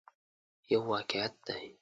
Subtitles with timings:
[0.71, 1.63] یو واقعیت دی.